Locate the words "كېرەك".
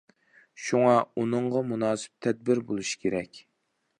3.05-3.43